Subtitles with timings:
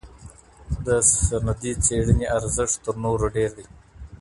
[0.85, 0.87] د
[1.25, 3.65] سندي څيړني ارزښت تر نورو ډېر دی.